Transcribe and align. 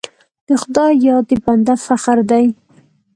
د 0.47 0.49
خدای 0.61 0.93
یاد 1.07 1.23
د 1.29 1.31
بنده 1.45 1.75
فخر 1.85 2.17
دی. 2.31 2.45